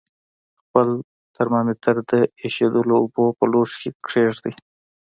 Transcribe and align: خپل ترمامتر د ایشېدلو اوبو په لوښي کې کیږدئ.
خپل 0.59 0.87
ترمامتر 1.35 1.95
د 2.11 2.13
ایشېدلو 2.43 2.93
اوبو 3.01 3.25
په 3.37 3.45
لوښي 3.51 3.79
کې 3.81 3.89
کیږدئ. 4.09 4.53